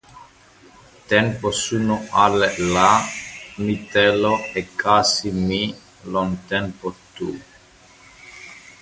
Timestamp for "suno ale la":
1.63-2.89